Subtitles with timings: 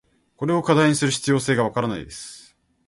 [0.35, 2.57] これを課題にする必要性が分からないです。